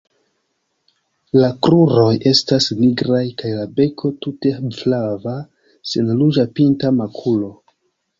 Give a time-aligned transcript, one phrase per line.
[1.41, 5.35] La kruroj estas nigraj kaj la beko tute flava
[5.91, 7.53] sen ruĝa pinta makulo.